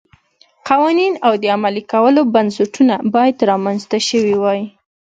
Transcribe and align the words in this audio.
قوانین 0.67 1.13
او 1.25 1.33
د 1.41 1.43
عملي 1.55 1.83
کولو 1.93 2.21
بنسټونه 2.33 2.95
باید 3.13 3.45
رامنځته 3.49 3.97
شوي 4.09 4.35
وای 4.41 4.61